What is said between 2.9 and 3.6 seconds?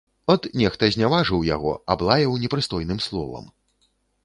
словам.